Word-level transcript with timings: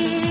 you. 0.00 0.27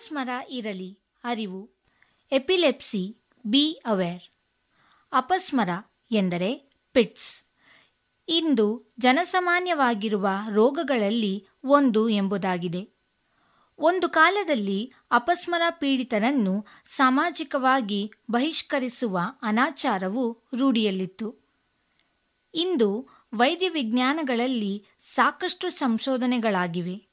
ಅಪಸ್ಮರ 0.00 0.28
ಇರಲಿ. 0.50 0.98
ಅರಿವು. 1.24 1.70
Epilepsy, 2.32 3.16
be 3.46 3.72
aware. 3.72 4.22
ಅಪಸ್ಮರ 5.12 5.68
ಎಂದರೆ 6.10 6.54
ಪಿಟ್ಸ್. 6.92 7.44
ಇಂದು 8.28 8.94
ಜನಸಾಮಾನ್ಯವಾಗಿರುವ 8.98 10.28
ರೋಗಗಳಲ್ಲಿ 10.50 11.48
ಒಂದು 11.64 12.08
ಎಂಬುದಾಗಿದೆ. 12.08 12.88
ಒಂದು 13.78 14.08
ಕಾಲದಲ್ಲಿ 14.08 14.92
ಅಪಸ್ಮರ 15.10 15.62
ಪೀಡಿತರನ್ನು 15.70 16.66
ಸಾಮಾಜಿಕವಾಗಿ 16.84 18.12
ಬಹಿಷ್ಕರಿಸುವ 18.30 19.18
ಅನಾಚಾರವು 19.42 20.42
ರೂಢಿಯಲ್ಲಿತ್ತು. 20.54 21.36
ಇಂದು 22.54 23.08
ವೈದ್ಯ 23.34 23.68
ವಿಜ್ಞಾನಗಳಲ್ಲಿ 23.68 24.86
ಸಾಕಷ್ಟು 25.00 25.70
ಸಂಶೋಧನೆಗಳಾಗಿವೆ. 25.70 27.09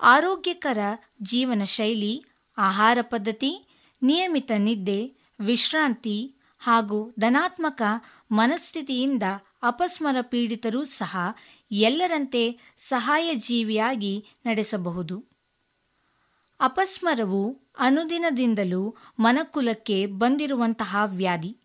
ಆರೋಗ್ಯಕರ 0.00 0.78
ಜೀವನ 1.22 1.64
ಶೈಲಿ, 1.64 2.24
ಆಹಾರ 2.58 2.98
ಪದ್ಧತಿ, 3.02 3.66
ನಿಯಮಿತ 4.02 4.50
ನಿದ್ದೆ, 4.58 5.12
ವಿಶ್ರಾಂತಿ 5.40 6.34
ಹಾಗೂ 6.58 7.14
ಧನಾತ್ಮಕ 7.20 7.82
ಮನಸ್ಥಿತಿಯಿಂದ 8.32 9.22
ಅಪಸ್ಮರ 9.62 10.16
ಪೀಡಿತರೂ 10.22 10.84
ಸಹ 10.84 11.16
ಎಲ್ಲರಂತೆ 11.70 12.74
ಸಹಾಯ 12.76 13.34
ಜೀವಿಯಾಗಿ 13.34 14.24
ನಡೆಸಬಹುದು. 14.46 15.24
ಅಪಸ್ಮರವು 16.60 17.60
ಅನುದಿನದಿಂದಲೂ 17.78 18.96
ಮನಕುಲಕ್ಕೆ 19.18 20.06
ಬಂದಿರುವಂತಹ 20.06 20.96
ವ್ಯಾಧಿ. 21.06 21.56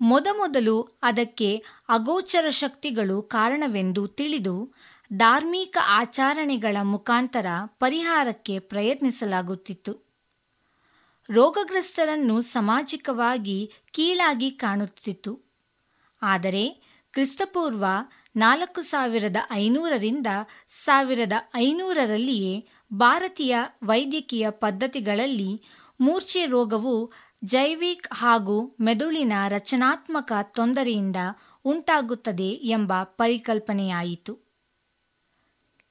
ಮೊದಮೊದಲು 0.00 0.80
ಅದಕ್ಕೆ 0.80 1.64
ಅಗೋಚರ 1.88 2.48
ಶಕ್ತಿಗಳು 2.48 3.22
ಕಾರಣವೆಂದು 3.22 4.08
ತಿಳಿದು 4.08 4.72
ಧಾರ್ಮಿಕ 5.12 5.76
ಆಚರಣೆಗಳ 5.86 6.76
ಮುಖಾಂತರ 6.82 7.46
ಪರಿಹಾರಕ್ಕೆ 7.78 8.58
ಪ್ರಯತ್ನಿಸಲಾಗುತ್ತಿತ್ತು. 8.58 10.04
ರೋಗಗ್ರಸ್ತರನ್ನು 11.30 12.40
ಸಾಮಾಜಿಕವಾಗಿ 12.40 13.70
ಕೀಳಾಗಿ 13.92 14.50
ಕಾಣುತ್ತಿತ್ತು. 14.50 15.40
ಆದರೆ 16.22 16.94
ಕ್ರಿಸ್ತಪೂರ್ವ 17.12 17.84
ನಾಲ್ಕು 18.36 18.82
ಸಾವಿರದ 18.82 19.36
ಐನೂರರಿಂದ 19.52 20.26
ಸಾವಿರದ 20.68 21.32
ಐನೂರರಲ್ಲಿಯೇ 21.54 22.68
ಭಾರತೀಯ 22.92 23.56
ವೈದ್ಯಕೀಯ 23.82 24.50
ಪದ್ಧತಿಗಳಲ್ಲಿ 24.50 25.62
ಮೂರ್ಛೆ 26.00 26.46
ರೋಗವು 26.46 27.12
ಜೈವಿಕ್ 27.44 28.08
ಹಾಗೂ 28.12 28.76
ಮೆದುಳಿನ 28.80 29.32
ರಚನಾತ್ಮಕ 29.48 30.32
ತೊಂದರೆಯಿಂದ 30.42 31.16
ಉಂಟಾಗುತ್ತದೆ 31.64 32.48
ಎಂಬ 32.48 32.92
ಪರಿಕಲ್ಪನೆಯಾಯಿತು. 33.02 34.43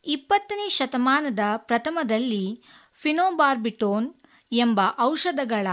ಇಪ್ಪತ್ತನೇ 0.06 0.70
ಶತಮಾನದ 0.70 1.40
ಪ್ರಥಮದಲ್ಲಿ 1.58 2.64
ಫಿನೋಬಾರ್ಬಿಟೋನ್ 2.94 4.14
ಎಂಬ 4.52 4.80
ಔಷಧಗಳ 5.00 5.68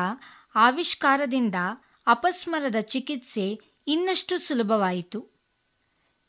ಆವಿಷ್ಕಾರದಿಂದ 0.55 1.55
ಅಪಸ್ಮರದ 2.07 2.81
ಚಿಕಿತ್ಸೆ 2.81 3.61
ಇನ್ನಷ್ಟು 3.87 4.39
ಸುಲಭವಾಯಿತು. 4.39 5.21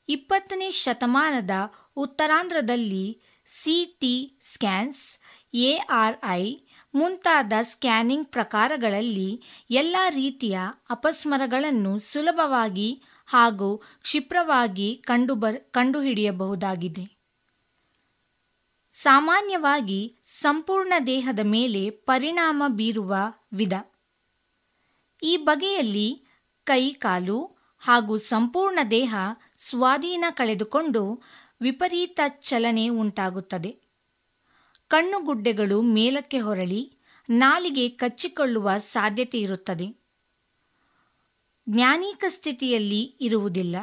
ಇಪ್ಪತ್ತನೇ 0.09 0.71
ಶತಮಾನದ 0.71 1.51
ಉತ್ತರಾಂಧ್ರದಲ್ಲಿ 1.98 3.21
C 3.48 3.98
T 4.00 4.39
scans, 4.53 5.19
A 5.53 5.77
R 5.89 6.18
I 6.27 6.57
ಮುಂತಾದ 6.95 7.53
ಸ್ಕ್ಯಾನಿಂಗ್ 7.62 8.27
ಪ್ರಕಾರಗಳಲ್ಲಿ 8.27 9.42
ಎಲ್ಲ 9.69 9.95
ರೀತಿಯ 10.09 10.59
ಅಪಸ್ಮರಗಳನ್ನು 10.89 12.00
ಸುಲಭವಾಗಿ 12.00 13.03
ಹಾಗೂ 13.27 13.77
ಕ್ಷಿಪ್ರವಾಗಿ 13.77 14.95
ಕಂಡುಬರ್, 14.95 15.59
ಕಂಡುಹಿಡಿಯಬಹುದಾಗಿದೆ. 15.71 17.20
ಸಾಮಾನ್ಯವಾಗಿ 18.91 20.17
ಸಂಪೂರ್ಣ 20.25 20.93
ದೇಹದ 21.05 21.39
ಮೇಲೆ 21.43 21.89
ಪರಿಣಾಮ 21.89 22.63
ಬೀರುವ 22.67 23.15
ವಿಧ. 23.53 23.73
ಈ 25.23 25.38
ಬಗೆಯಲ್ಲಿ 25.38 26.25
ಕೈ, 26.63 26.93
ಕಾಲು 26.93 27.57
ಹಾಗೂ 27.79 28.17
ಸಂಪೂರ್ಣ 28.17 28.79
ದೇಹ 28.91 29.15
ಸ್ವಾಧೀನ 29.57 30.25
ಕಳೆದುಕೊಂಡು 30.29 31.23
ವಿಪರೀತ 31.61 32.19
ಚಲನೆ 32.27 32.89
ಉಂಟಾಗುತ್ತದೆ. 32.89 33.79
ಕಣ್ಣುಗುಡ್ಡೆಗಳು 34.88 35.81
ಮೇಲಕ್ಕೆ 35.81 36.39
ಹೊರಳಿ 36.39 36.97
ನಾಲಿಗೆ 37.29 37.89
ಕಚ್ಚಿಕೊಳ್ಳುವ 37.89 38.69
ಸಾಧ್ಯತೆ 38.77 39.39
ಇರುತ್ತದೆ. 39.39 40.01
ಜ್ಞಾನೀಕ 41.69 42.23
ಸ್ಥಿತಿಯಲ್ಲಿ 42.27 43.01
ಇರುವುದಿಲ್ಲ. 43.01 43.75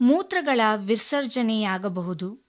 ಮೂತ್ರಗಳ 0.00 0.60
ವಿಸರ್ಜನೆಯಾಗಬಹುದು. 0.76 2.43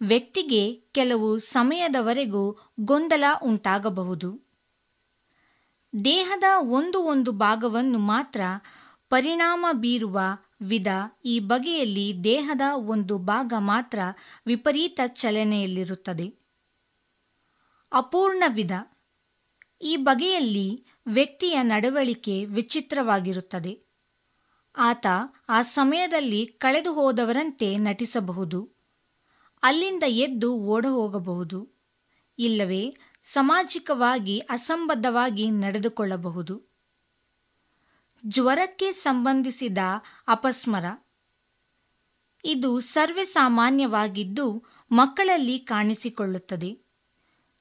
ವ್ಯಕ್ತಿಗೆ 0.00 0.74
ಕೆಲವು 0.92 1.38
ಸಮಯದವರೆಗೂ 1.38 2.58
ಗೊಂದಲ 2.80 3.24
ಉಂಟಾಗಬಹುದು. 3.42 4.40
ದೇಹದ 6.04 6.44
ಒಂದು 6.58 7.04
ಒಂದು 7.04 7.32
ಭಾಗವನ್ನು 7.32 7.98
ಮಾತ್ರ 7.98 8.40
ಪರಿಣಾಮ 9.10 9.66
ಬೀರುವ 9.72 10.20
ವಿಧ 10.60 10.86
ಈ 11.24 11.38
ಬಗೆಯಲ್ಲಿ 11.38 12.24
ದೇಹದ 12.24 12.60
ಒಂದು 12.74 13.18
ಭಾಗ 13.18 13.52
ಮಾತ್ರ 13.58 13.98
ವಿಪರೀತ 14.46 15.00
ಚಲನೆಯಲ್ಲಿರುತ್ತದೆ. 15.06 16.34
ಅಪೂರ್ಣ 17.92 18.44
ವಿಧ. 18.48 18.72
ಈ 19.82 19.96
ಬಗೆಯಲ್ಲಿ 19.96 20.86
ವ್ಯಕ್ತಿಯ 21.06 21.62
ನಡವಳಿಕೆ 21.62 22.44
ವಿಚಿತ್ರವಾಗಿರುತ್ತದೆ. 22.44 23.80
ಆತ 24.76 25.06
ಆ 25.48 25.62
ಸಮಯದಲ್ಲಿ 25.62 26.46
ಕಳೆದು 26.46 26.92
ಹೋದವರಂತೆ 26.92 27.76
ನಟಿಸಬಹುದು. 27.76 28.73
ಅಲ್ಲಿಂದ 29.64 30.02
ಎದ್ದು 30.06 30.54
ಓಡ 30.54 30.86
ಹೋಗಬಹುದು 30.86 31.68
ಇಲ್ಲವೇ, 32.38 32.96
ಸಾಮಾಜಿಕವಾಗಿ 33.22 34.38
ಅಸಂಬದ್ಧವಾಗಿ 34.38 35.50
ನಡೆದುಕೊಳ್ಳಬಹುದು. 35.50 36.62
ಜ್ವರಕ್ಕೆ 38.26 38.92
ಸಂಬಂಧಿಸಿದ 38.92 39.78
ಅಪಸ್ಮರ. 40.28 40.84
ಇದು 42.44 42.80
ಸರ್ವೇಸಾಮಾನ್ಯವಾಗಿದ್ದು 42.80 44.62
ಮಕ್ಕಳಲ್ಲಿ 44.92 45.58
ಕಾಣಿಸಿಕೊಳ್ಳುತ್ತದೆ. 45.58 46.78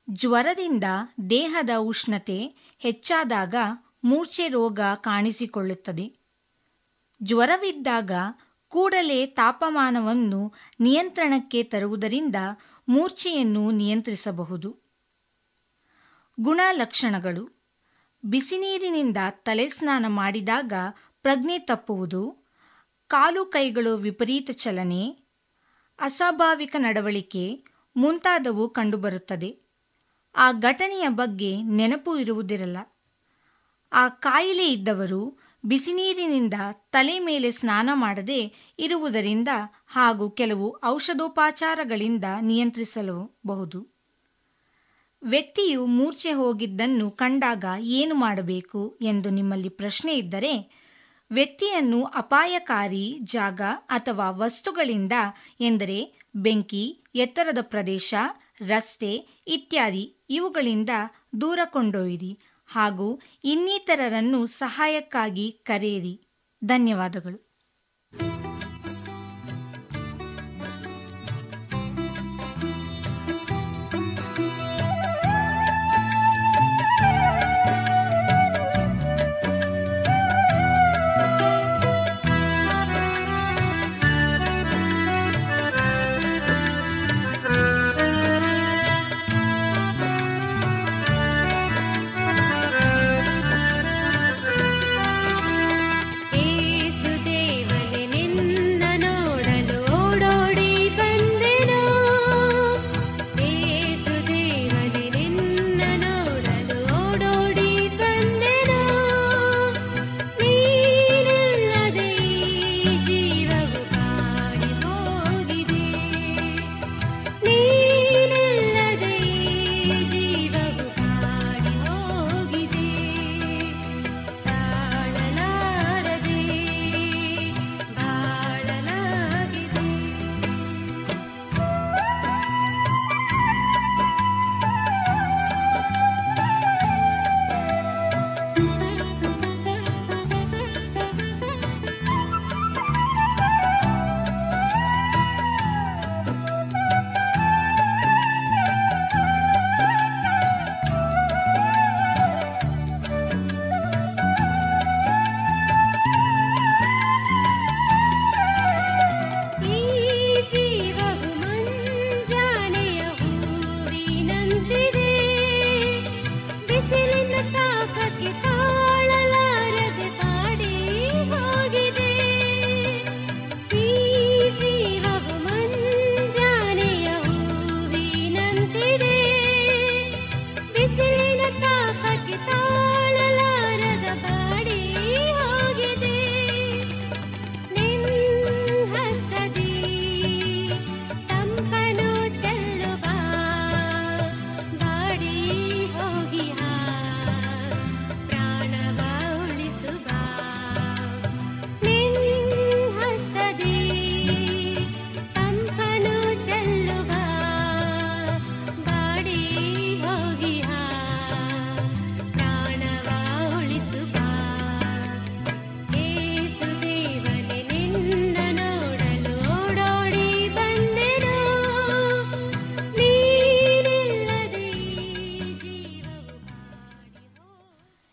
ಜ್ವರದಿಂದ 0.10 0.83
ದೇಹದ 1.29 1.69
ಉಷ್ಣತೆ 1.79 2.53
ಹೆಚ್ಚಾದಾಗ 2.79 3.55
ಮೂರ್ಛೆ 4.03 4.48
ರೋಗ 4.48 4.79
ಕಾಣಿಸಿಕೊಳ್ಳುತ್ತದೆ. 4.95 6.13
ಜ್ವರವಿದ್ದಾಗ 7.24 8.12
ಕೂಡಲೇ 8.74 9.25
ತಾಪಮಾನವನ್ನು 9.25 10.53
ನಿಯಂತ್ರಣಕ್ಕೆ 10.80 11.63
ತರುವುದರಿಂದ 11.63 12.36
ಮೂರ್ಛೆಯನ್ನು 12.88 13.72
ನಿಯಂತ್ರಿಸಬಹುದು. 13.72 14.77
ಗುಣಲಕ್ಷಣಗಳು. 16.39 17.63
ಬಿಸಿನೀರಿನಿಂದ 18.25 19.18
ತಲೆ 19.32 19.68
ಸ್ನಾನ 19.68 20.06
ಮಾಡಿದಾಗ 20.08 20.74
ಪ್ರಜ್ಞೆ 21.22 21.60
ತಪ್ಪುವುದು. 21.60 22.48
ಕಾಲು 23.08 23.46
ಕೈಗಳು 23.46 23.98
ವಿಪರೀತ 23.98 24.50
ಚಲನೆ. 24.51 25.18
ಅಸ್ವಾಭಾವಿಕ 26.00 26.75
ನಡವಳಿಕೆ 26.80 27.63
ಮುಂತಾದವು 27.96 28.70
ಕಂಡುಬರುತ್ತದೆ. 28.70 29.60
ಆ 30.36 30.51
ಘಟನೆಯ 30.51 31.10
ಬಗ್ಗೆ 31.10 31.62
ನೆನಪು 31.62 32.18
ಇರುವುದಿರಲ್ಲ. 32.18 32.77
ಆ 33.94 34.10
ಕಾಯಿಲೆ 34.10 34.72
ಇದ್ದವರು 34.72 35.39
ಬಿಸಿನೀರಿನಿಂದ 35.65 36.53
ತಲೆ 36.91 37.20
ಮೇಲೆ 37.20 37.51
ಸ್ನಾನ 37.51 37.89
ಮಾಡದೆ 37.93 38.72
ಇರುವುದರಿಂದ 38.79 39.48
ಹಾಗೂ 39.88 40.29
ಕೆಲವು 40.29 40.79
ಔಷಧೋಪಚಾರಗಳಿಂದ 40.86 42.24
ನಿಯಂತ್ರಿಸಲಬಹುದು. 42.41 43.93
ವ್ಯಕ್ತಿಯು 45.24 45.86
ಮೂರ್ಛೆ 45.86 46.32
ಹೋಗಿದ್ದನ್ನು 46.32 47.12
ಕಂಡಾಗ 47.12 47.65
ಏನು 47.79 48.15
ಮಾಡಬೇಕು 48.15 49.00
ಎಂದು 49.01 49.29
ನಿಮ್ಮಲ್ಲಿ 49.29 49.70
ಪ್ರಶ್ನೆ 49.70 50.17
ಇದ್ದರೆ, 50.17 50.84
ವ್ಯಕ್ತಿಯನ್ನು 51.32 52.03
ಅಪಾಯಕಾರಿ 52.03 53.20
ಜಾಗ 53.24 53.62
ಅಥವಾ 53.88 54.29
ವಸ್ತುಗಳಿಂದ 54.29 55.12
ಎಂದರೆ 55.60 56.13
ಬೆಂಕಿ, 56.36 57.03
ಎತ್ತರದ 57.15 57.58
ಪ್ರದೇಶ, 57.62 58.13
ರಸ್ತೆ 58.67 59.43
ಇತ್ಯಾದಿ 59.48 60.15
ಇವುಗಳಿಂದ 60.29 60.89
ದೂರ 61.41 61.60
ಕೊಂಡೊಯ್ಯಿರಿ. 61.65 62.39
ಹಾಗೂ 62.74 63.22
ಇನ್ನಿತರರನ್ನು 63.44 64.46
ಸಹಾಯಕ್ಕಾಗಿ 64.46 65.51
ಕರೆಯಿರಿ. 65.51 66.27
ಧನ್ಯವಾದಗಳು. 66.65 67.52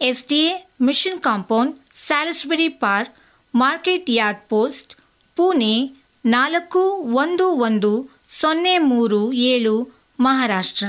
S 0.00 0.26
D 0.26 0.38
A 0.38 0.68
mission 0.80 1.20
compound, 1.20 1.76
Salisbury 1.94 2.68
park, 2.68 3.14
market 3.54 4.10
yard 4.10 4.48
post, 4.48 4.94
Pune 5.36 6.04
ನಾಲ್ಕು 6.26 6.78
ಒಂದು 6.96 7.48
ಒಂದು 7.48 8.10
ಸೊನ್ನೆ 8.28 8.78
ಮೂರು 8.78 9.32
ಏಳು 9.32 9.90
ಮಹಾರಾಷ್ಟ್ರ. 10.20 10.86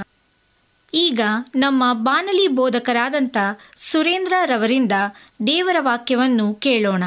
ಈಗ 0.93 1.21
ನಮ್ಮ 1.55 1.83
ಬಾನಲಿ 1.93 2.47
ಬೋಧಕರಾದಂಥ 2.47 3.37
ಸುರೇಂದ್ರ 3.77 4.33
ರವರಿಂದ 4.45 4.91
ದೇವರ 5.47 5.75
ವಾಕ್ಯವನ್ನು 5.79 6.53
ಕೇಳೋಣ. 6.53 7.03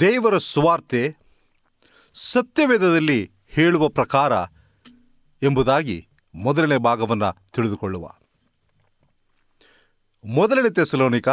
ದೇವರ 0.00 0.38
ಸುವಾರ್ತೆ 0.38 1.16
ಸತ್ಯವೇದದಲ್ಲಿ 2.14 3.30
ಹೇಳುವ 3.48 3.88
ಪ್ರಕಾರ 3.88 4.32
ಎಂಬುದಾಗಿ 5.42 6.08
ಮೊದಲನೇ 6.34 6.76
ಭಾಗವನ್ನು 6.76 7.52
ತಿಳಿದುಕೊಳ್ಳುವ. 7.52 8.15
ಮೊದಲನೇ 10.26 10.70
ತೆಸಲೋನಿಕ 10.70 11.28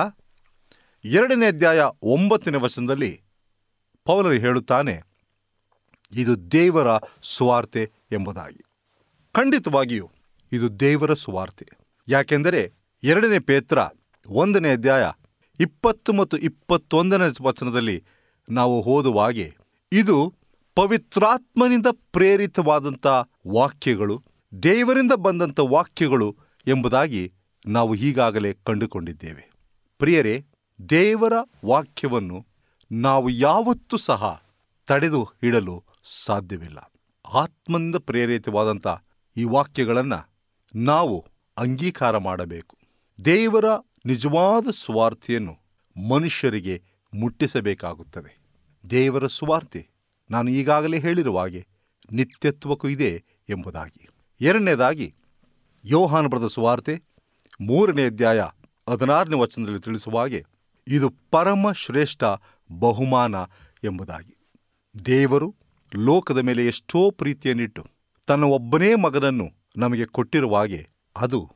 ಎರಡನೇ 1.04 1.46
ಅಧ್ಯಾಯ 1.46 1.84
ಒಂಬತ್ತನೇ 2.04 2.58
ವಚನದಲ್ಲಿ 2.58 3.22
ಪೌಲರು 4.06 4.34
ಹೇಳುತ್ತಾನೆ, 4.34 5.02
ಇದು 6.12 6.52
ದೇವರ 6.52 6.88
ಸುವಾರ್ತೆ 7.22 7.92
ಎಂಬುದಾಗಿ. 8.12 8.62
ಖಂಡಿತವಾಗಿಯೂ 9.34 10.12
ಇದು 10.52 10.80
ದೇವರ 10.80 11.14
ಸುವಾರ್ತೆ. 11.14 11.66
ಯಾಕೆಂದರೆ 12.08 12.74
ಎರಡನೇ 13.04 13.40
ಪೇತ್ರ 13.40 13.78
ಒಂದನೇ 14.28 14.72
ಅಧ್ಯಾಯ 14.72 15.06
ಇಪ್ಪತ್ತು 15.60 16.14
ಮತ್ತು 16.14 16.38
ಇಪ್ಪತ್ತೊಂದನೇ 16.38 17.24
ವಚನದಲ್ಲಿ 17.42 18.04
ನಾವು 18.50 18.84
ಓದುವಾಗೆ 18.84 19.56
ಇದು 19.92 20.36
ಪವಿತ್ರಾತ್ಮನಿಂದ 20.76 21.88
ಪ್ರೇರಿತವಾದಂಥ 21.92 23.08
ವಾಕ್ಯಗಳು, 23.48 24.24
ದೇವರಿಂದ 24.64 25.12
ಬಂದಂಥ 25.12 25.60
ವಾಕ್ಯಗಳು 25.60 26.38
ಎಂಬುದಾಗಿ 26.68 27.34
ನಾವು 27.65 27.96
ಈಗಾಗಲೇ 27.96 28.53
ಕಂಡುಕೊಂಡಿದ್ದೇವೆ. 28.53 29.51
ಪ್ರಿಯರೇ, 29.98 30.46
ದೇವರ 30.89 31.34
ವಾಕ್ಯವನ್ನು 31.65 32.46
ನಾವು 32.91 33.29
ಯಾವತ್ತೂ 33.29 33.98
ಸಹ 33.98 34.43
ತಡೆದು 34.88 35.29
ಇಡಲು 35.43 35.84
ಸಾಧ್ಯವಿಲ್ಲ. 36.03 36.91
ಆತ್ಮನಿಂದ 37.34 37.96
ಪ್ರೇರಿತವಾದಂಥ 37.96 38.88
ಈ 39.38 39.43
ವಾಕ್ಯಗಳನ್ನು 39.43 40.29
ನಾವು 40.75 41.25
ಅಂಗೀಕಾರ 41.58 42.17
ಮಾಡಬೇಕು. 42.17 42.77
ದೇವರ 43.25 43.65
ನಿಜವಾದ 44.05 44.67
ಸ್ವಾರ್ಥಿಯನ್ನು 44.72 45.58
ಮನುಷ್ಯರಿಗೆ 46.10 46.84
ಮುಟ್ಟಿಸಬೇಕಾಗುತ್ತದೆ. 47.13 48.38
ದೇವರ 48.89 49.27
ಸ್ವಾರ್ಥೆ 49.27 49.89
ನಾನು 50.32 50.51
ಈಗಾಗಲೇ 50.51 51.00
ಹೇಳಿರುವ 51.00 51.39
ಹಾಗೆ 51.39 51.67
ನಿತ್ಯತ್ವಕ್ಕೂ 52.12 52.88
ಇದೆ 52.88 53.24
ಎಂಬುದಾಗಿ. 53.50 54.10
ಎರಡನೇದಾಗಿ 54.41 55.15
ಯೋಹಾನ 55.86 56.27
ಬರೆದ 56.27 56.48
ಸುವಾರ್ತೆ 56.48 57.12
ಮೂರನೇ 57.62 58.05
ಅಧ್ಯಾಯ 58.05 58.41
ಹದಿನಾರನೇ 58.89 59.36
ವಚನದಲ್ಲಿ 59.36 59.79
ತಿಳಿಸುವ 59.79 60.19
ಹಾಗೆ, 60.19 60.45
ಇದು 60.88 61.13
ಪರಮ 61.31 61.72
ಶ್ರೇಷ್ಠ 61.72 62.24
ಬಹುಮಾನ 62.79 63.36
ಎಂಬುದಾಗಿ. 63.83 64.51
ದೇವರು 65.05 65.55
ಲೋಕದ 65.95 66.38
ಮೇಲೆ 66.38 66.67
ಎಷ್ಟೋ 66.67 67.12
ಪ್ರೀತಿಯನ್ನಿಟ್ಟು 67.12 67.86
ತನ್ನ 68.27 68.43
ಒಬ್ಬನೇ 68.43 68.95
ಮಗನನ್ನು 68.95 69.50
ನಮಗೆ 69.77 70.05
ಕೊಟ್ಟಿರುವ 70.05 70.57
ಹಾಗೆ 70.57 70.89
ಅದು 71.17 71.51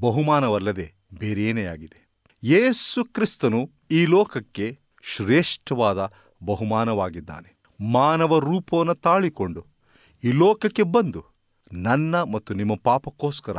ಬಹುಮಾನವಲ್ಲದೆ 0.00 0.94
ಬೇರೇನೇ 1.18 1.64
ಆಗಿದೆ. 1.64 2.10
ಯೇಸು 2.44 3.04
ಕ್ರಿಸ್ತನು 3.04 3.70
ಈ 3.90 4.04
ಲೋಕಕ್ಕೆ 4.04 4.78
ಶ್ರೇಷ್ಠವಾದ 5.02 6.12
ಬಹುಮಾನವಾಗಿದ್ದಾನೆ. 6.42 7.60
ಮಾನವ 7.92 8.38
ರೂಪವನ್ನು 8.38 8.94
ತಾಳಿಕೊಂಡು 8.94 9.66
ಈ 10.24 10.32
ಲೋಕಕ್ಕೆ 10.32 10.82
ಬಂದು 10.82 11.24
ನನ್ನ 11.72 12.22
ಮತ್ತು 12.22 12.54
ನಿಮ್ಮ 12.54 12.72
ಪಾಪಕ್ಕೋಸ್ಕರ 12.84 13.56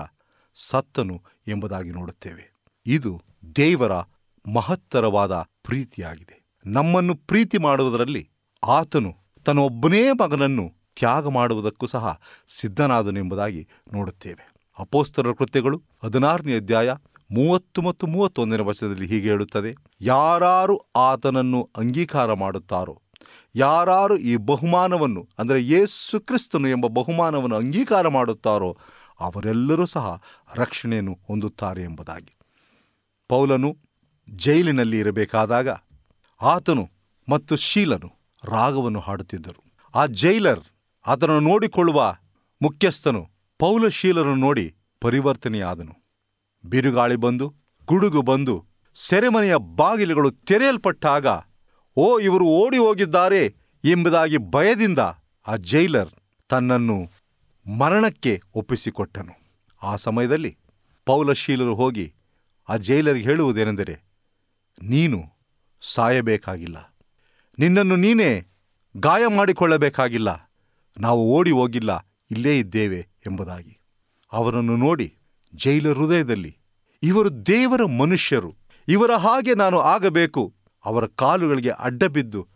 ಸತ್ತನು 0.53 1.21
ಎಂಬುದಾಗಿ 1.47 1.89
ನೋಡುತ್ತೇವೆ. 1.89 2.53
ಇದು 2.85 3.21
ದೇವರ 3.55 3.91
ಮಹತ್ತರವಾದ 4.53 5.31
ಪ್ರೀತಿಯಾಗಿದೆ. 5.63 6.37
ನಮ್ಮನ್ನು 6.65 7.15
ಪ್ರೀತಿ 7.15 7.57
ಮಾಡುವುದರಲ್ಲಿ 7.57 8.29
ಆತನು 8.63 9.13
ತನ್ನ 9.45 9.59
ಒಬ್ಬನೇ 9.59 10.11
ಮಗನನ್ನು 10.11 10.65
ತ್ಯಾಗ 10.97 11.27
ಮಾಡುವುದಕ್ಕೂ 11.27 11.85
ಸಹ 11.85 12.19
ಸಿದ್ಧನಾದನೆಂಬುದಾಗಿ 12.47 13.67
ನೋಡುತ್ತೇವೆ. 13.93 14.53
ಅಪೋಸ್ತರ 14.79 15.31
ಕೃತ್ಯಗಳು 15.31 15.83
ಹದಿನಾರನೇ 16.03 16.55
ಅಧ್ಯಾಯ 16.55 16.93
ಮೂವತ್ತು 17.31 17.81
ಮತ್ತು 17.81 18.07
ಮೂವತ್ತೊಂದನೇ 18.07 18.63
ವರ್ಷದಲ್ಲಿ 18.63 19.07
ಹೀಗೆ 19.07 19.29
ಹೇಳುತ್ತದೆ. 19.29 19.75
ಯಾರಾರು 20.01 20.79
ಆತನನ್ನು 20.95 21.69
ಅಂಗೀಕಾರ 21.77 22.33
ಮಾಡುತ್ತಾರೋ, 22.33 23.01
ಯಾರಾರು 23.55 24.17
ಈ 24.17 24.35
ಬಹುಮಾನವನ್ನು, 24.35 25.27
ಅಂದರೆ 25.39 25.63
ಯೇಸು 25.63 26.19
ಕ್ರಿಸ್ತನು 26.19 26.67
ಎಂಬ 26.67 26.87
ಬಹುಮಾನವನ್ನು 26.87 27.55
ಅಂಗೀಕಾರ 27.55 28.07
ಮಾಡುತ್ತಾರೋ 28.07 28.77
ಅವರೆಲ್ಲರೂ 29.21 29.85
ಸಹ 29.85 30.21
ರಕ್ಷಣೆಯನ್ನು 30.55 31.19
ಹೊಂದುತ್ತಾರೆ 31.27 31.83
ಎಂಬುದಾಗಿ. 31.83 32.37
ಪೌಲನು 33.27 33.77
ಜೈಲಿನಲ್ಲಿ 34.29 34.99
ಇರಬೇಕಾದಾಗ 34.99 35.69
ಆತನು 36.41 36.89
ಮತ್ತು 37.29 37.55
ಶೀಲನು 37.55 38.11
ರಾಗವನ್ನು 38.43 38.99
ಹಾಡುತ್ತಿದ್ದರು. 38.99 39.63
ಆ 39.95 40.05
ಜೈಲರ್ 40.05 40.59
ಅದನ್ನು 41.05 41.39
ನೋಡಿಕೊಳ್ಳುವ 41.39 42.15
ಮುಖ್ಯಸ್ಥನು 42.61 43.29
ಪೌಲ 43.59 43.87
ಶೀಲರನ್ನು 43.87 44.35
ನೋಡಿ 44.35 44.75
ಪರಿವರ್ತನೆಯಾದನು. 45.01 45.95
ಬಿರುಗಾಳಿ 46.65 47.15
ಬಂದು, 47.15 47.55
ಗುಡುಗು 47.87 48.21
ಬಂದು, 48.21 48.65
ಸೆರೆಮನೆಯ 48.93 49.55
ಬಾಗಿಲುಗಳು 49.75 50.31
ತೆರೆಯಲ್ಪಟ್ಟಾಗ, 50.31 51.27
ಓ, 51.95 52.19
ಇವರು 52.19 52.45
ಓಡಿ 52.45 52.77
ಹೋಗಿದ್ದಾರೆ 52.77 53.55
ಎಂಬುದಾಗಿ 53.85 54.37
ಭಯದಿಂದ 54.37 54.99
ಆ 55.47 55.55
ಜೈಲರ್ 55.55 56.09
ತನ್ನನ್ನು 56.49 57.11
ಮರಣಕ್ಕೆ 57.79 58.41
ಒಪ್ಪಿಸಿಕೊಟ್ಟನು. 58.53 59.33
ಆ 59.83 59.95
ಸಮಯದಲ್ಲಿ 59.95 60.57
ಪೌಲಶೀಲರು 61.05 61.75
ಹೋಗಿ 61.75 62.13
ಆ 62.69 62.75
ಜೈಲರಿಗೆ 62.75 63.25
ಹೇಳುವುದೇನೆಂದರೆ, 63.25 64.03
ನೀನು 64.81 65.23
ಸಾಯಬೇಕಾಗಿಲ್ಲ. 65.81 66.95
ನಿನ್ನನ್ನು 67.59 67.95
ನೀನೇ 67.95 68.47
ಗಾಯ 68.97 69.21
ಮಾಡಿಕೊಳ್ಳಬೇಕಾಗಿಲ್ಲ. 69.27 70.51
ನಾವು 70.99 71.33
ಓಡಿ 71.33 71.51
ಹೋಗಿಲ್ಲ, 71.51 71.91
ಇಲ್ಲೇ 72.31 72.59
ಇದ್ದೇವೆ 72.59 72.99
ಎಂಬುದಾಗಿ. 73.27 73.79
ಅವರನ್ನು 74.31 74.77
ನೋಡಿ 74.77 75.17
ಜೈಲರ್ 75.55 75.99
ಹೃದಯದಲ್ಲಿ 75.99 76.57
ಇವರು 77.03 77.45
ದೇವರ 77.45 77.85
ಮನುಷ್ಯರು, 77.85 78.55
ಇವರ 78.87 79.11
ಹಾಗೆ 79.15 79.53
ನಾನು 79.55 79.79
ಆಗಬೇಕು, 79.79 80.55
ಅವರ 80.85 81.05
ಕಾಲುಗಳಿಗೆ 81.05 81.69
ಅಡ್ಡಬಿದ್ದು 81.69 82.47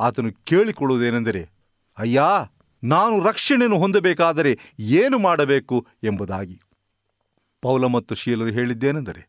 ಆತನು 0.00 0.32
ಕೇಳಿಕೊಳ್ಳುವುದೇನೆಂದರೆ, 0.44 1.50
ಅಯ್ಯಾ 1.98 2.44
ನಾನು 2.82 3.24
ರಕ್ಷಣೆಯನ್ನು 3.24 3.78
ಹೊಂದಬೇಕಾದರೆ 3.78 4.58
ಏನು 4.78 5.18
ಮಾಡಬೇಕು 5.18 5.86
ಎಂಬುದಾಗಿ. 6.04 6.60
ಪೌಲ 7.62 7.86
ಮತ್ತು 7.86 8.14
ಶೀಲರು 8.14 8.50
ಹೇಳಿದ್ದೇನೆಂದರೆ, 8.50 9.22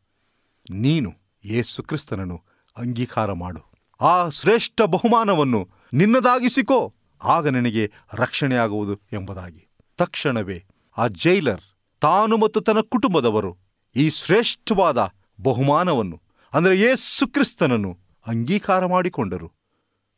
ನೀನು 0.70 1.12
ಯೇಸು 1.46 1.84
ಕ್ರಿಸ್ತನನ್ನು 1.84 2.38
ಅಂಗೀಕಾರ 2.78 3.32
ಮಾಡು. 3.34 3.62
ಆ 4.02 4.30
ಶ್ರೇಷ್ಠ 4.30 4.82
ಬಹುಮಾನವನ್ನು 4.82 5.68
ನಿನ್ನದಾಗಿಸಿಕೋ, 5.94 6.94
ಆಗ 7.22 7.48
ನಿನಗೆ 7.48 7.92
ರಕ್ಷಣೆಯಾಗುವುದು 8.14 8.96
ಎಂಬುದಾಗಿ. 9.14 9.68
ತಕ್ಷಣವೇ 9.98 10.64
ಆ 10.98 11.08
ಜೈಲರ್, 11.08 11.62
ತಾನು 12.02 12.38
ಮತ್ತು 12.38 12.62
ತನ್ನ 12.62 12.80
ಕುಟುಂಬದವರು 12.82 13.52
ಈ 13.96 14.10
ಶ್ರೇಷ್ಠವಾದ 14.10 15.10
ಬಹುಮಾನವನ್ನು, 15.42 16.22
ಅಂದರೆ 16.54 16.80
ಯೇಸು 16.80 17.28
ಕ್ರಿಸ್ತನನ್ನು 17.28 17.98
ಅಂಗೀಕಾರ 18.28 18.86
ಮಾಡಿಕೊಂಡರು. 18.86 19.52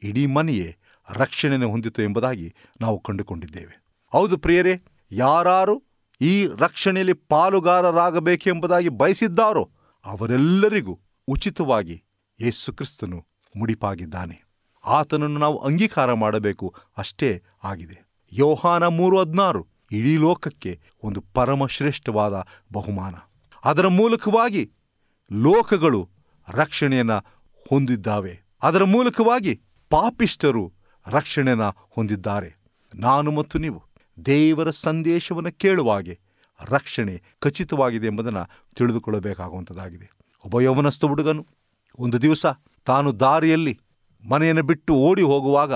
ಇಡೀ 0.01 0.25
ಮನೆಯೇ 0.25 0.77
ರಕ್ಷಣೆಯನ್ನು 1.09 1.69
ಹೊಂದಿತು 1.69 2.01
ಎಂಬುದಾಗಿ 2.01 2.53
ನಾವು 2.81 2.99
ಕಂಡುಕೊಂಡಿದ್ದೇವೆ. 2.99 3.83
ಹೌದು 4.13 4.37
ಪ್ರಿಯರೇ 4.37 4.83
ಯಾರು 5.11 5.83
ಈ 6.21 6.47
ರಕ್ಷಣೆಯಲ್ಲಿ 6.47 7.13
ಪಾಲುಗಾರರಾಗಬೇಕೆಂಬುದಾಗಿ 7.13 8.89
ಬಯಸಿದ್ದಾರೋ 8.89 9.71
ಅವರೆಲ್ಲರಿಗೂ 10.05 10.99
ಉಚಿತವಾಗಿ 11.27 12.03
ಯೇಸು 12.41 12.73
ಕ್ರಿಸ್ತನು 12.73 13.25
ಮುಡಿಪಾಗಿದ್ದಾನೆ. 13.55 14.43
ಆತನನ್ನು 14.85 15.39
ನಾವು 15.39 15.57
ಅಂಗೀಕಾರ 15.57 16.13
ಮಾಡಬೇಕು, 16.13 16.75
ಅಷ್ಟೇ 16.97 17.41
ಆಗಿದೆ. 17.63 18.05
ಯೋಹಾನ 18.33 18.87
ಮೂರು 18.87 19.19
ಹದಿನಾರು 19.19 19.67
ಇಡೀ 19.91 20.17
ಲೋಕಕ್ಕೆ 20.17 20.79
ಒಂದು 21.03 21.21
ಪರಮಶ್ರೇಷ್ಠವಾದ 21.21 22.45
ಬಹುಮಾನ. 22.73 23.15
ಅದರ 23.65 23.87
ಮೂಲಕವಾಗಿ 23.87 24.71
ಲೋಕಗಳು 25.31 26.09
ರಕ್ಷಣೆಯನ್ನು 26.49 27.17
ಹೊಂದಿದ್ದಾವೆ. 27.69 28.43
ಅದರ 28.63 28.83
ಮೂಲಕವಾಗಿ 28.83 29.61
ಪಾಪಿಷ್ಟರು 29.89 30.73
ರಕ್ಷಣೆಯನ್ನು 31.07 31.69
ಹೊಂದಿದ್ದಾರೆ. 31.89 32.49
ನಾನು 32.95 33.31
ಮತ್ತು 33.31 33.57
ನೀವು 33.59 33.79
ದೇವರ 34.25 34.69
ಸಂದೇಶವನ್ನು 34.69 35.51
ಕೇಳುವಾಗೆ 35.57 36.19
ರಕ್ಷಣೆ 36.69 37.21
ಖಚಿತವಾಗಿದೆ 37.39 38.07
ಎಂಬುದನ್ನು 38.07 38.43
ತಿಳಿದುಕೊಳ್ಳಬೇಕಾಗುವಂಥದ್ದಾಗಿದೆ 38.75 40.07
ಒಬ್ಬ 40.45 40.59
ಯೌವನಸ್ಥ 40.61 41.05
ಹುಡುಗನು 41.05 41.47
ಒಂದು 41.99 42.21
ದಿವಸ 42.21 42.45
ತಾನು 42.85 43.19
ದಾರಿಯಲ್ಲಿ 43.19 43.79
ಮನೆಯನ್ನು 44.23 44.63
ಬಿಟ್ಟು 44.63 44.93
ಓಡಿ 44.93 45.21
ಹೋಗುವಾಗ, 45.21 45.73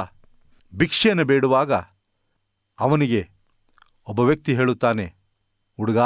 ಭಿಕ್ಷೆಯನ್ನು 0.75 1.25
ಬೇಡುವಾಗ 1.25 1.73
ಅವನಿಗೆ 2.79 3.29
ಒಬ್ಬ 4.07 4.19
ವ್ಯಕ್ತಿ 4.19 4.55
ಹೇಳುತ್ತಾನೆ, 4.55 5.05
ಹುಡುಗ, 5.77 5.97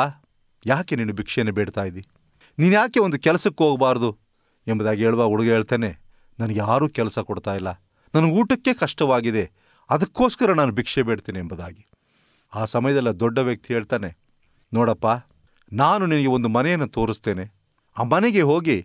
ಯಾಕೆ 0.66 0.96
ನೀನು 0.96 1.14
ಭಿಕ್ಷೆಯನ್ನು 1.14 1.54
ಬೇಡ್ತಾ 1.54 1.84
ಇದ್ದಿ? 1.84 2.04
ನೀನು 2.60 2.74
ಯಾಕೆ 2.74 3.00
ಒಂದು 3.00 3.20
ಕೆಲಸಕ್ಕೆ 3.20 3.64
ಹೋಗಬಾರ್ದು? 3.64 4.18
ಎಂಬುದಾಗಿ 4.68 5.04
ಹೇಳುವ 5.04 5.26
ಹುಡುಗ 5.26 5.48
ಹೇಳ್ತಾನೆ, 5.48 6.00
ನನಗೆ 6.40 6.60
ಯಾರೂ 6.60 6.90
ಕೆಲಸ 6.90 7.20
ಕೊಡ್ತಾ 7.20 7.56
ಇಲ್ಲ. 7.56 7.68
ನನಗೆ 8.14 8.32
ಊಟಕ್ಕೆ 8.32 8.74
ಕಷ್ಟವಾಗಿದೆ. 8.74 9.44
ಅದಕ್ಕೋಸ್ಕರ 9.90 10.54
ನಾನು 10.54 10.72
ಭಿಕ್ಷೆ 10.72 11.02
ಬೇಡ್ತೀನಿ 11.02 11.40
ಎಂಬುದಾಗಿ. 11.40 11.84
ಆ 12.54 12.66
ಸಮಯದಲ್ಲಿ 12.66 13.14
ದೊಡ್ಡ 13.20 13.38
ವ್ಯಕ್ತಿ 13.38 13.74
ಹೇಳ್ತಾನೆ, 13.74 14.10
ನೋಡಪ್ಪ, 14.74 15.08
ನಾನು 15.72 16.04
ನಿನಗೆ 16.06 16.28
ಒಂದು 16.28 16.50
ಮನೆಯನ್ನು 16.50 16.88
ತೋರಿಸ್ತೇನೆ. 16.88 17.46
ಆ 17.98 18.04
ಮನೆಗೆ 18.04 18.42
ಹೋಗಿ 18.42 18.78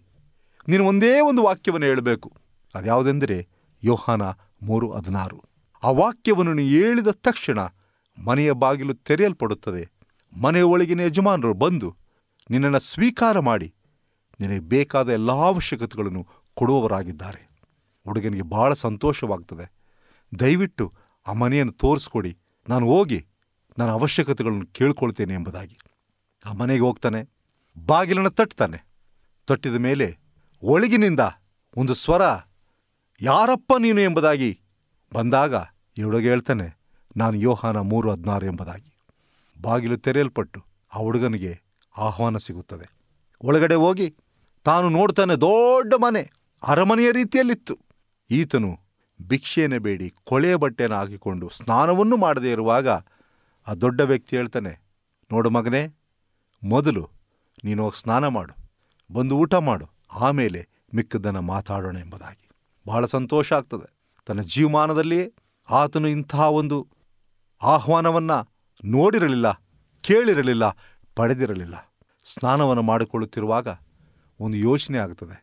ನೀನು 0.69 0.85
ಒಂದೇ 0.87 1.13
ಒಂದು 1.21 1.43
ವಾಕ್ಯವನ್ನು 1.43 1.87
ಹೇಳಬೇಕು. 1.87 2.29
ಅದ್ಯಾವುದೆಂದರೆ 2.75 3.39
ಯೋಹಾನ 3.83 4.23
ಮೂರು 4.63 4.87
ಹದಿನಾರು. 4.93 5.39
ಆ 5.83 5.91
ವಾಕ್ಯವನ್ನು 5.91 6.53
ನೀನು 6.53 6.69
ಹೇಳಿದ 6.69 7.11
ತಕ್ಷಣ 7.27 7.59
ಮನೆಯ 8.19 8.53
ಬಾಗಿಲು 8.53 8.95
ತೆರೆಯಲ್ಪಡುತ್ತದೆ. 8.95 9.83
ಮನೆಯ 10.33 10.63
ಒಳಗಿನ 10.63 11.01
ಯಜಮಾನರು 11.01 11.55
ಬಂದು 11.55 11.89
ನಿನ್ನನ್ನು 12.51 12.81
ಸ್ವೀಕಾರ 12.83 13.39
ಮಾಡಿ 13.41 13.69
ನಿನಗೆ 14.41 14.65
ಬೇಕಾದ 14.69 15.09
ಎಲ್ಲ 15.09 15.33
ಅವಶ್ಯಕತೆಗಳನ್ನು 15.33 16.23
ಕೊಡುವವರಾಗಿದ್ದಾರೆ. 16.57 17.43
ಹುಡುಗನಿಗೆ 18.07 18.43
ಬಹಳ 18.43 18.73
ಸಂತೋಷವಾಗ್ತದೆ. 18.75 19.67
ದಯವಿಟ್ಟು 20.39 20.93
ಆ 21.27 21.33
ಮನೆಯನ್ನು 21.33 21.73
ತೋರಿಸ್ಕೊಡಿ. 21.73 22.39
ನಾನು 22.69 22.87
ಹೋಗಿ 22.87 23.27
ನನ್ನ 23.79 23.91
ಅವಶ್ಯಕತೆಗಳನ್ನು 23.91 24.67
ಕೇಳ್ಕೊಳ್ತೇನೆ 24.67 25.35
ಎಂಬುದಾಗಿ. 25.35 25.79
ಆ 26.45 26.53
ಮನೆಗೆ 26.53 26.81
ಹೋಗ್ತಾನೆ. 26.81 27.21
ಬಾಗಿಲನ್ನು 27.77 28.31
ತಟ್ತಾನೆ. 28.31 28.79
ತಟ್ಟಿದ 29.47 29.75
ಮೇಲೆ 29.75 30.19
ಒಳಗಿನಿಂದ 30.63 31.21
ಒಂದು 31.77 31.95
ಸ್ವರ, 31.95 32.23
ಯಾರಪ್ಪ 33.21 33.73
ನೀನು? 33.79 34.01
ಎಂಬುದಾಗಿ 34.01 34.61
ಬಂದಾಗ 35.15 35.55
ಈ 35.99 36.03
ಹುಡುಗ 36.03 36.23
ಹೇಳ್ತಾನೆ, 36.23 36.79
ನಾನು 37.17 37.37
ಯೋಹಾನ 37.37 37.77
ಮೂರು 37.77 38.11
ಹದಿನಾರು 38.11 38.47
ಎಂಬುದಾಗಿ. 38.47 38.93
ಬಾಗಿಲು 39.61 39.97
ತೆರೆಯಲ್ಪಟ್ಟು 39.97 40.61
ಆ 40.95 40.99
ಹುಡುಗನಿಗೆ 40.99 41.53
ಆಹ್ವಾನ 41.99 42.37
ಸಿಗುತ್ತದೆ. 42.37 42.87
ಒಳಗಡೆ 43.41 43.75
ಹೋಗಿ 43.75 44.17
ತಾನು 44.65 44.89
ನೋಡ್ತಾನೆ 44.89 45.35
ದೊಡ್ಡ 45.37 45.95
ಮನೆ, 45.95 46.33
ಅರಮನೆಯ 46.63 47.11
ರೀತಿಯಲ್ಲಿತ್ತು. 47.13 47.79
ಈತನು 48.31 48.71
ಭಿಕ್ಷೆಯನ್ನು 49.21 49.79
ಬೇಡಿ, 49.81 50.09
ಕೊಳೆಯ 50.25 50.55
ಬಟ್ಟೆಯನ್ನು 50.55 50.97
ಹಾಕಿಕೊಂಡು 50.97 51.47
ಸ್ನಾನವನ್ನು 51.49 52.17
ಮಾಡದೇ 52.17 52.51
ಇರುವಾಗ 52.53 52.89
ಆ 53.67 53.75
ದೊಡ್ಡ 53.75 54.01
ವ್ಯಕ್ತಿ 54.11 54.33
ಹೇಳ್ತಾನೆ, 54.37 54.73
ನೋಡು 55.31 55.51
ಮಗನೇ, 55.51 55.83
ಮೊದಲು 56.63 57.05
ನೀನು 57.65 57.81
ಹೋಗಿ 57.85 57.99
ಸ್ನಾನ 58.01 58.27
ಮಾಡು, 58.37 58.55
ಬಂದು 59.11 59.35
ಊಟ 59.37 59.55
ಮಾಡು, 59.69 59.87
ಆಮೇಲೆ 60.21 60.61
ಮಿಕ್ಕದ್ದನ್ನು 60.95 61.43
ಮಾತಾಡೋಣ 61.53 61.97
ಎಂಬುದಾಗಿ. 61.97 62.45
ಬಹಳ 62.87 63.05
ಸಂತೋಷ 63.07 63.49
ಆಗ್ತದೆ. 63.53 63.89
ತನ್ನ 64.27 64.41
ಜೀವಮಾನದಲ್ಲಿಯೇ 64.53 65.27
ಆತನು 65.69 66.09
ಇಂತಹ 66.09 66.45
ಒಂದು 66.53 66.77
ಆಹ್ವಾನವನ್ನು 67.61 68.39
ನೋಡಿರಲಿಲ್ಲ, 68.85 69.49
ಕೇಳಿರಲಿಲ್ಲ, 70.05 70.65
ಪಡೆದಿರಲಿಲ್ಲ. 71.17 71.77
ಸ್ನಾನವನ್ನು 72.27 72.83
ಮಾಡಿಕೊಳ್ಳುತ್ತಿರುವಾಗ 72.83 73.69
ಒಂದು 74.41 74.57
ಯೋಚನೆ 74.59 74.99
ಆಗ್ತದೆ, 74.99 75.37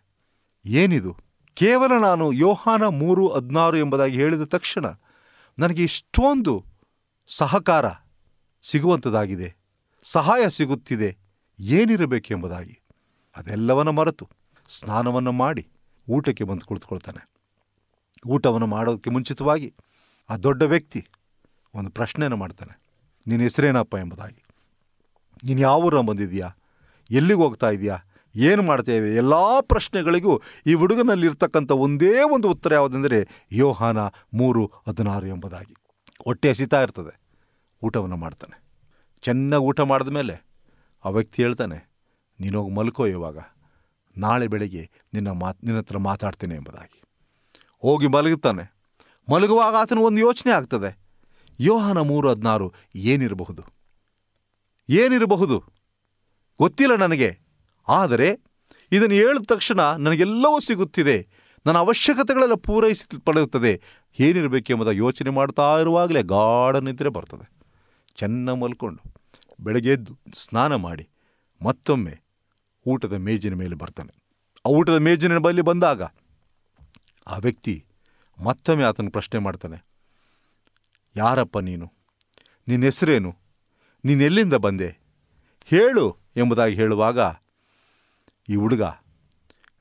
ಏನಿದು? 0.65 1.11
ಕೇವಲ 1.55 2.01
ನಾನು 2.01 2.33
ಯೋಹಾನ 2.33 2.83
ಮೂರು 2.83 3.27
ಹದಿನಾರು 3.27 3.77
ಎಂಬುದಾಗಿ 3.77 4.15
ಹೇಳಿದ 4.15 4.43
ತಕ್ಷಣ 4.43 4.85
ನನಗೆ 5.59 5.83
ಇಷ್ಟೊಂದು 5.83 6.65
ಸಹಕಾರ 7.27 7.85
ಸಿಗುವಂಥದ್ದಾಗಿದೆ 8.61 9.55
ಸಹಾಯ 10.03 10.49
ಸಿಗುತ್ತಿದೆ 10.49 11.17
ಏನಿರಬೇಕೆಂಬುದಾಗಿ 11.59 12.79
ಅದೆಲ್ಲವನ್ನು 13.37 13.91
ಮರೆತು 13.91 14.29
ಸ್ನಾನವನ್ನು 14.69 15.31
ಮಾಡಿ 15.31 15.67
ಊಟಕ್ಕೆ 16.09 16.43
ಬಂದು 16.43 16.65
ಕುಳಿತುಕೊಳ್ತಾನೆ. 16.65 17.29
ಊಟವನ್ನು 18.27 18.67
ಮಾಡೋದಕ್ಕೆ 18.67 19.09
ಮುಂಚಿತವಾಗಿ 19.09 19.73
ಆ 20.29 20.37
ದೊಡ್ಡ 20.37 20.63
ವ್ಯಕ್ತಿ 20.63 21.07
ಒಂದು 21.73 21.89
ಪ್ರಶ್ನೆಯನ್ನು 21.89 22.37
ಮಾಡ್ತಾನೆ. 22.37 22.81
ನಿನ್ನ 23.27 23.43
ಹೆಸರೇನಪ್ಪ 23.43 23.95
ಎಂಬುದಾಗಿ. 23.95 24.43
ನೀನು 25.43 25.61
ಯಾವ 25.61 25.79
ಊರ 25.79 26.01
ಬಂದಿದೆಯಾ 26.01 26.49
ಎಲ್ಲಿಗೆ 27.11 27.39
ಹೋಗ್ತಾ 27.39 27.69
ಇದೆಯಾ? 27.69 27.97
ಏನು 28.35 28.63
ಮಾಡ್ತೇವೆ 28.63 29.09
ಎಲ್ಲ 29.09 29.33
ಪ್ರಶ್ನೆಗಳಿಗೂ 29.59 30.41
ಈ 30.65 30.73
ಹುಡುಗನಲ್ಲಿರ್ತಕ್ಕಂಥ 30.73 31.71
ಒಂದೇ 31.71 32.21
ಒಂದು 32.21 32.49
ಉತ್ತರ 32.49 32.73
ಯಾವುದೆಂದರೆ 32.73 33.27
ಯೋಹಾನ 33.51 33.97
ಮೂರು 34.33 34.71
ಹದಿನಾರು 34.87 35.27
ಎಂಬುದಾಗಿ. 35.27 35.75
ಹೊಟ್ಟೆ 36.25 36.49
ಹಸಿತಾ 36.49 36.81
ಇರ್ತದೆ. 36.81 37.19
ಊಟವನ್ನು 37.83 38.17
ಮಾಡ್ತಾನೆ. 38.17 38.63
ಚೆನ್ನಾಗಿ 39.21 39.63
ಊಟ 39.63 39.79
ಮಾಡಿದ 39.79 40.07
ಮೇಲೆ 40.07 40.45
ಆ 41.05 41.09
ವ್ಯಕ್ತಿ 41.09 41.43
ಹೇಳ್ತಾನೆ 41.43 41.91
ನೀನೋಗಿ 42.39 42.73
ಮಲ್ಕೋ 42.73 43.05
ಇವಾಗ. 43.05 43.37
ನಾಳೆ 44.17 44.47
ಬೆಳಗ್ಗೆ 44.47 44.89
ನಿನ್ನ 45.13 45.31
ಮಾತು, 45.31 45.65
ನಿನ್ನ 45.65 45.79
ಹತ್ರ 45.79 45.97
ಮಾತಾಡ್ತೇನೆ 45.97 46.55
ಎಂಬುದಾಗಿ. 46.55 47.01
ಹೋಗಿ 47.81 48.07
ಮಲಗುತ್ತಾನೆ. 48.07 48.73
ಮಲಗುವಾಗ 49.33 49.75
ಆತನ 49.75 49.97
ಒಂದು 49.97 50.21
ಯೋಚನೆ 50.21 50.53
ಆಗ್ತದೆ. 50.53 50.97
ಯೋಹಾನ 51.59 51.97
ಮೂರು 51.97 52.29
ಹದಿನಾರು 52.29 52.73
ಏನಿರಬಹುದು? 52.95 53.63
ಏನಿರಬಹುದು? 54.89 55.63
ಗೊತ್ತಿಲ್ಲ 56.59 56.95
ನನಗೆ. 56.95 57.43
ಆದರೆ 57.87 58.39
ಇದನ್ನು 58.91 59.15
ಹೇಳಿದ 59.15 59.41
ತಕ್ಷಣ 59.45 59.95
ನನಗೆಲ್ಲವೂ 59.95 60.59
ಸಿಗುತ್ತಿದೆ. 60.59 61.27
ನನ್ನ 61.65 61.77
ಅವಶ್ಯಕತೆಗಳೆಲ್ಲ 61.77 62.53
ಪೂರೈಸಿ 62.53 63.19
ಪಡೆಯುತ್ತದೆ. 63.19 63.81
ಏನಿರಬೇಕೆಂಬುದ 64.19 64.87
ಯೋಚನೆ 64.87 65.29
ಮಾಡ್ತಾ 65.29 65.79
ಇರುವಾಗಲೇ 65.79 66.23
ಗಾಢ 66.23 66.75
ನಿದ್ರೆ 66.75 67.09
ಬರ್ತದೆ. 67.09 67.49
ಚೆನ್ನಾಗಿ 68.15 68.59
ಮಲ್ಕೊಂಡು 68.59 69.13
ಬೆಳಗ್ಗೆ 69.59 69.89
ಎದ್ದು 69.89 70.19
ಸ್ನಾನ 70.35 70.75
ಮಾಡಿ 70.75 71.09
ಮತ್ತೊಮ್ಮೆ 71.61 72.21
ಊಟದ 72.87 73.13
ಮೇಜಿನ 73.13 73.53
ಮೇಲೆ 73.53 73.75
ಬರ್ತಾನೆ. 73.75 74.23
ಆ 74.65 74.69
ಊಟದ 74.69 74.97
ಮೇಜಿನ 74.97 75.37
ಬಳಿ 75.37 75.61
ಬಂದಾಗ 75.61 76.01
ಆ 77.27 77.37
ವ್ಯಕ್ತಿ 77.37 77.85
ಮತ್ತೊಮ್ಮೆ 78.43 78.85
ಆತನ 78.85 79.07
ಪ್ರಶ್ನೆ 79.11 79.39
ಮಾಡ್ತಾನೆ. 79.39 79.85
ಯಾರಪ್ಪ 81.15 81.57
ನೀನು? 81.57 81.93
ನಿನ್ನ 82.67 82.85
ಹೆಸರೇನು? 82.85 83.35
ನೀನೆಲ್ಲಿಂದ 84.05 84.53
ಬಂದೆ? 84.53 84.99
ಹೇಳು 85.65 86.17
ಎಂಬುದಾಗಿ 86.37 86.75
ಹೇಳುವಾಗ 86.75 87.19
ಈ 88.49 88.55
ಹುಡುಗ 88.55 88.83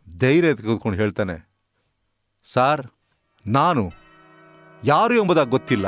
ಧೈರ್ಯ 0.07 0.51
ತೆಗೆದುಕೊಂಡು 0.59 0.97
ಹೇಳ್ತಾನೆ, 0.99 1.35
ಸಾರ್, 2.47 2.83
ನಾನು 3.45 3.83
ಯಾರು 4.83 5.15
ಎಂಬುದಾಗಿ 5.21 5.51
ಗೊತ್ತಿಲ್ಲ, 5.51 5.87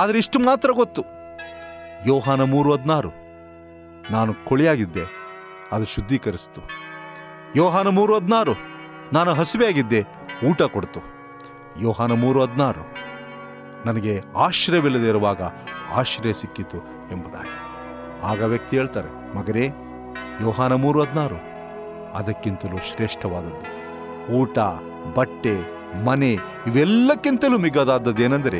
ಆದರೆ 0.00 0.16
ಇಷ್ಟು 0.22 0.38
ಮಾತ್ರ 0.48 0.70
ಗೊತ್ತು. 0.80 1.02
ಯೋಹಾನ 2.06 2.42
ಮೂರು 2.52 2.68
ಹದಿನಾರು, 2.74 3.10
ನಾನು 4.10 4.32
ಕೊಳಿಯಾಗಿದ್ದೆ, 4.48 5.04
ಅದು 5.72 5.86
ಶುದ್ಧೀಕರಿಸ್ತು. 5.94 6.62
ಯೋಹಾನ 7.56 7.88
ಮೂರು 7.98 8.12
ಹದಿನಾರು, 8.16 8.54
ನಾನು 9.12 9.30
ಹಸಿವೆಯಾಗಿದ್ದೆ, 9.34 10.00
ಊಟ 10.48 10.62
ಕೊಡ್ತು. 10.74 11.00
ಯೋಹಾನ 11.82 12.12
ಮೂರು 12.24 12.38
ಹದಿನಾರು, 12.44 12.84
ನನಗೆ 13.86 14.14
ಆಶ್ರಯವಿಲ್ಲದೆ 14.46 15.08
ಇರುವಾಗ 15.08 15.42
ಆಶ್ರಯ 16.00 16.34
ಸಿಕ್ಕಿತು 16.42 16.78
ಎಂಬುದಾಗಿ. 17.12 17.56
ಆಗ 18.22 18.40
ವ್ಯಕ್ತಿ 18.52 18.74
ಹೇಳ್ತಾರೆ 18.76 19.10
ಮಗರೇ 19.36 19.66
ಯೋಹಾನ 20.40 20.72
ಮೂರು 20.84 20.98
ಹದಿನಾರು 21.02 21.38
ಅದಕ್ಕಿಂತಲೂ 22.14 22.78
ಶ್ರೇಷ್ಠವಾದದ್ದು. 22.78 23.84
ಊಟ, 24.32 24.58
ಬಟ್ಟೆ, 25.16 25.84
ಮನೆ 26.04 26.32
ಇವೆಲ್ಲಕ್ಕಿಂತಲೂ 26.66 27.58
ಮಿಗದಾದದ್ದೇನೆಂದರೆ 27.58 28.58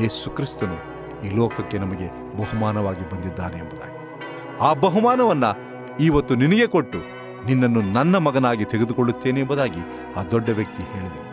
ಯೇಸು 0.00 0.30
ಕ್ರಿಸ್ತನು 0.30 0.94
ಈ 1.26 1.28
ಲೋಕಕ್ಕೆ 1.28 1.78
ನಮಗೆ 1.78 2.36
ಬಹುಮಾನವಾಗಿ 2.36 3.10
ಬಂದಿದ್ದಾನೆ 3.10 3.58
ಎಂಬುದಾಗಿ. 3.58 4.20
ಆ 4.60 4.72
ಬಹುಮಾನವನ್ನು 4.72 5.56
ಇವತ್ತು 6.00 6.34
ನಿನಗೆ 6.34 6.66
ಕೊಟ್ಟು 6.66 6.98
ನಿನ್ನನ್ನು 7.46 7.80
ನನ್ನ 7.80 8.16
ಮಗನಾಗಿ 8.16 8.64
ತೆಗೆದುಕೊಳ್ಳುತ್ತೇನೆ 8.64 9.40
ಎಂಬುದಾಗಿ 9.40 10.12
ಆ 10.16 10.22
ದೊಡ್ಡ 10.22 10.48
ವ್ಯಕ್ತಿ 10.48 10.82
ಹೇಳಿದನು. 10.82 11.24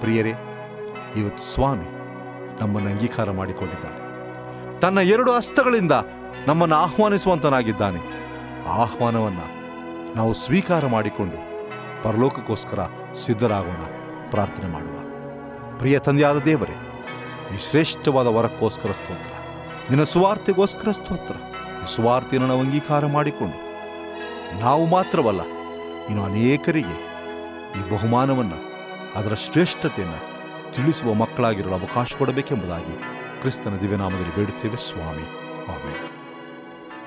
ಪ್ರಿಯರೇ, 0.00 0.32
ಇವತ್ತು 1.16 1.44
ಸ್ವಾಮಿ 1.44 1.84
ನಮ್ಮನ್ನು 2.60 2.90
ಅಂಗೀಕಾರ 2.90 3.30
ಮಾಡಿಕೊಂಡಿದ್ದಾನೆ. 3.30 4.04
ತನ್ನ 4.80 4.98
ಎರಡು 4.98 5.32
ಹಸ್ತಗಳಿಂದ 5.32 5.92
ನಮ್ಮನ್ನು 6.46 6.76
ಆಹ್ವಾನಿಸುವಂತನಾಗಿದ್ದಾನೆ. 6.76 8.00
ಆಹ್ವಾನವನ್ನ 8.68 9.38
ನಾವು 10.16 10.32
ಸ್ವೀಕಾರ 10.32 10.86
ಮಾಡಿಕೊಂಡು 10.86 11.36
ಪರಲೋಕಕ್ಕೋಸ್ಕರ 12.02 12.78
ಸಿದ್ಧರಾಗೋಣ. 13.14 13.84
ಪ್ರಾರ್ಥನೆ 14.30 14.66
ಮಾಡುವ. 14.66 14.98
ಪ್ರಿಯ 15.78 15.98
ತಂದೆಯಾದ 15.98 16.38
ದೇವರೇ, 16.38 17.06
ಈ 17.54 17.58
ಶ್ರೇಷ್ಠವಾದ 17.58 18.26
ವರಕ್ಕೋಸ್ಕರ 18.26 18.92
ಸ್ತೋತ್ರ. 18.92 19.32
ನಿನ್ನ 19.90 20.04
ಸುವಾರ್ತೆಗೋಸ್ಕರ 20.04 20.90
ಸ್ತೋತ್ರ. 20.90 21.34
ಈ 21.82 21.96
ಸುವಾರ್ತೆಯನ್ನು 21.96 22.48
ನಾವು 22.48 22.60
ಅಂಗೀಕಾರ 22.60 23.06
ಮಾಡಿಕೊಂಡು 23.06 23.58
ನಾವು 24.60 24.86
ಮಾತ್ರವಲ್ಲ, 24.86 25.40
ಇನ್ನು 26.10 26.24
ಅನೇಕರಿಗೆ 26.24 26.96
ಈ 27.78 27.90
ಬಹುಮಾನವನ್ನು, 27.90 28.58
ಅದರ 29.18 29.34
ಶ್ರೇಷ್ಠತೆಯನ್ನು 29.34 30.20
ತಿಳಿಸುವ 30.72 31.14
ಮಕ್ಕಳಾಗಿರಲು 31.14 31.72
ಅವಕಾಶ 31.72 32.14
ಕೊಡಬೇಕೆಂಬುದಾಗಿ 32.18 33.02
ಕ್ರಿಸ್ತನ 33.40 33.76
ದಿವ್ಯನಾಮದಲ್ಲಿ 33.76 34.34
ಬೇಡುತ್ತೇವೆ. 34.34 34.76
ಸ್ವಾಮಿ. 34.76 35.26
ಆಮೇಲೆ 35.68 36.03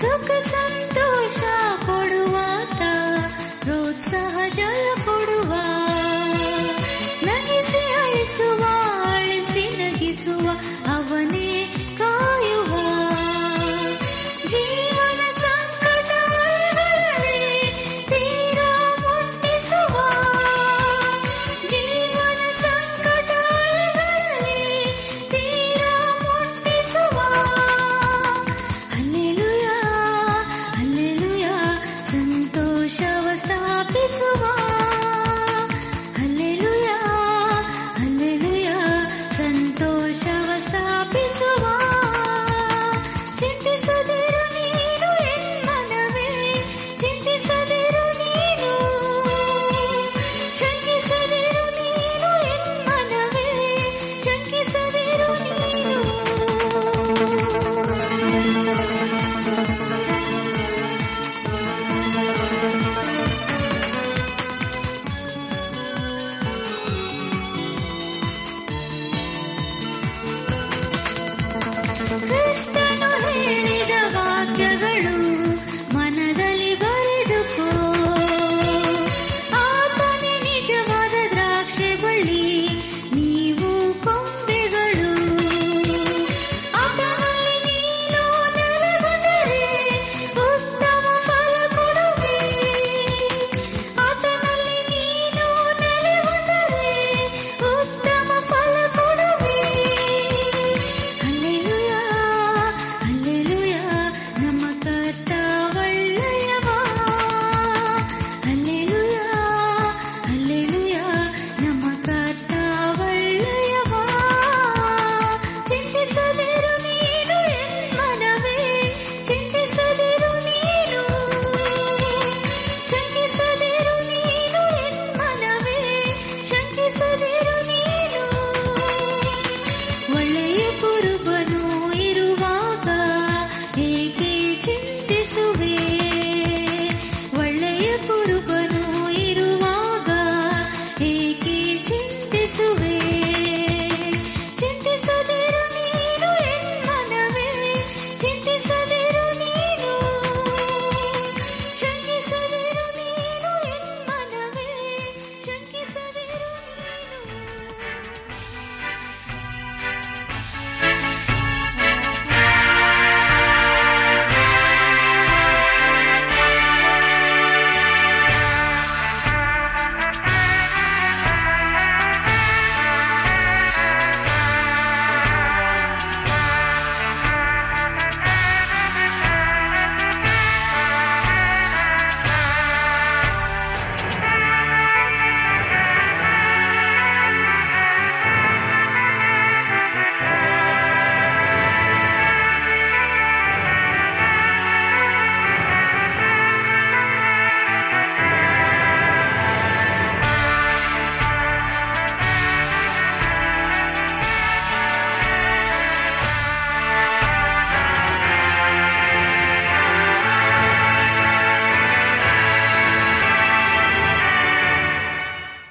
సుఖ 0.00 0.28
సంతోష 0.50 1.38
పొడువాత 1.86 2.82
ప్రోత్సాహ 3.62 4.36
జల 4.58 4.86
పొడు 5.06 5.37